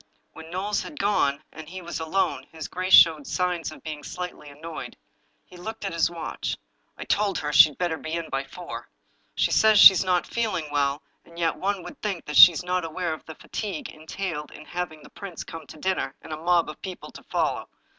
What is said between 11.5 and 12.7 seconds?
one would think that she was